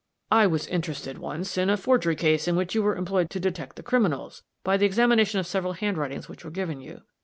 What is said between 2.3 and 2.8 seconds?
in which